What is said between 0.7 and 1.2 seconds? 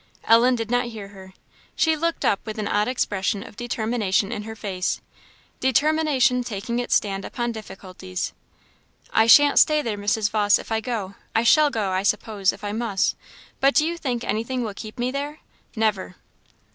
not hear